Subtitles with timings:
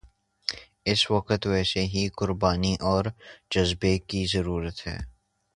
[0.85, 3.05] اس وقت ویسی ہی قربانی اور
[3.49, 4.97] جذبے کی ضرورت ہے